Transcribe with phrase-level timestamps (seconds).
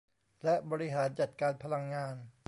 [0.43, 2.15] และบริหารจัดการพลังงาน